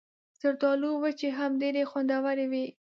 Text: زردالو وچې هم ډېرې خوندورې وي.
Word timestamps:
زردالو 0.41 0.91
وچې 1.03 1.29
هم 1.37 1.51
ډېرې 1.61 1.83
خوندورې 1.91 2.45
وي. 2.51 2.65